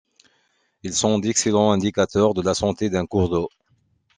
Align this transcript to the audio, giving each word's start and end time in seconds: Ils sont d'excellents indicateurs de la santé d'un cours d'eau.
Ils 0.81 0.95
sont 0.95 1.19
d'excellents 1.19 1.69
indicateurs 1.71 2.33
de 2.33 2.41
la 2.41 2.55
santé 2.55 2.89
d'un 2.89 3.05
cours 3.05 3.29
d'eau. 3.29 3.49